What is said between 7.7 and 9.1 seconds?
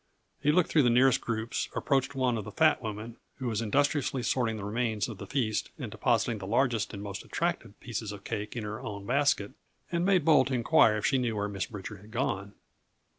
pieces of cake in her own